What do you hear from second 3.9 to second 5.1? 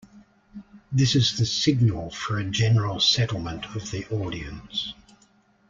the audience.